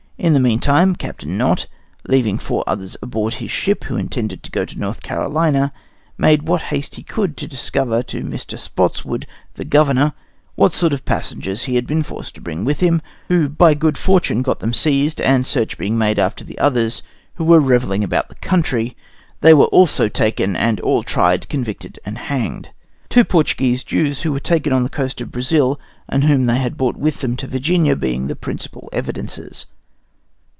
In 0.17 0.33
the 0.33 0.39
meantime 0.39 0.95
Captain 0.95 1.35
Knot, 1.35 1.65
leaving 2.07 2.37
four 2.37 2.63
others 2.67 2.95
on 3.01 3.09
board 3.09 3.33
his 3.33 3.49
ship 3.49 3.85
who 3.85 3.95
intended 3.95 4.43
to 4.43 4.51
go 4.51 4.65
to 4.65 4.77
North 4.79 5.01
Carolina, 5.01 5.73
made 6.15 6.43
what 6.47 6.61
haste 6.61 6.93
he 6.93 7.01
could 7.01 7.35
to 7.37 7.47
discover 7.47 8.03
to 8.03 8.21
Mr. 8.21 8.55
Spotswood, 8.55 9.25
the 9.55 9.65
governor, 9.65 10.13
what 10.53 10.75
sort 10.75 10.93
of 10.93 11.05
passengers 11.05 11.63
he 11.63 11.73
had 11.73 11.87
been 11.87 12.03
forced 12.03 12.35
to 12.35 12.41
bring 12.41 12.63
with 12.63 12.81
him, 12.81 13.01
who, 13.29 13.49
by 13.49 13.73
good 13.73 13.97
fortune, 13.97 14.43
got 14.43 14.59
them 14.59 14.75
seized; 14.75 15.19
and 15.21 15.43
search 15.43 15.75
being 15.75 15.97
made 15.97 16.19
after 16.19 16.43
the 16.43 16.59
others, 16.59 17.01
who 17.33 17.43
were 17.43 17.59
revelling 17.59 18.03
about 18.03 18.29
the 18.29 18.35
country, 18.35 18.95
they 19.39 19.55
were 19.55 19.65
also 19.73 20.07
taken, 20.07 20.55
and 20.55 20.79
all 20.81 21.01
tried, 21.01 21.49
convicted, 21.49 21.97
and 22.05 22.19
hanged; 22.19 22.69
two 23.09 23.23
Portuguese 23.23 23.83
Jews, 23.83 24.21
who 24.21 24.31
were 24.33 24.39
taken 24.39 24.71
on 24.71 24.83
the 24.83 24.89
coast 24.89 25.19
of 25.19 25.31
Brazil 25.31 25.79
and 26.07 26.23
whom 26.25 26.45
they 26.45 26.69
brought 26.69 26.95
with 26.97 27.21
them 27.21 27.35
to 27.37 27.47
Virginia, 27.47 27.95
being 27.95 28.27
the 28.27 28.35
principal 28.35 28.87
evidences. 28.93 29.65